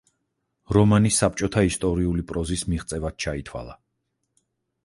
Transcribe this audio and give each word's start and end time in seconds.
რომანი 0.77 1.11
საბჭოთა 1.17 1.63
ისტორიული 1.71 2.25
პროზის 2.31 2.65
მიღწევად 2.73 3.21
ჩაითვალა. 3.27 3.81